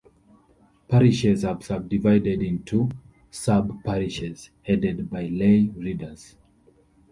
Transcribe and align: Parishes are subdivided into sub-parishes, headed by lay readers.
Parishes 0.87 1.45
are 1.45 1.61
subdivided 1.61 2.41
into 2.41 2.89
sub-parishes, 3.29 4.49
headed 4.63 5.11
by 5.11 5.27
lay 5.27 5.69
readers. 5.77 6.35